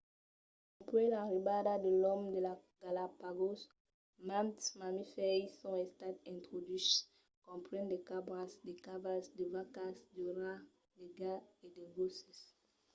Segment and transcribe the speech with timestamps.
[0.77, 3.59] dempuèi l'arribada de l'òme a las galápagos
[4.29, 7.03] mantes mamifèrs i son estat introduches
[7.47, 12.39] comprenent de cabras de cavals de vacas de rats de gats e de gosses